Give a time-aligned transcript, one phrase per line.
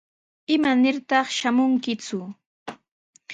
[0.55, 2.19] ¿Imanirtaq shamunkiku?